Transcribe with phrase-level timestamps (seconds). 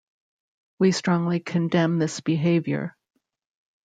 [0.79, 2.97] We strongly condemn this behaviour.